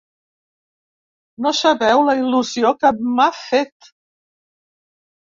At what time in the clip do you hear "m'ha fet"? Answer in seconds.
3.13-3.95